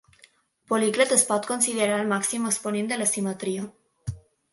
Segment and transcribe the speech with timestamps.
[0.71, 3.67] Policlet es pot considerar el màxim exponent de la simetria.